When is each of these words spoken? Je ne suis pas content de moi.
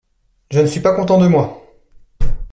Je 0.49 0.59
ne 0.59 0.65
suis 0.65 0.79
pas 0.79 0.95
content 0.95 1.19
de 1.19 1.27
moi. 1.27 1.63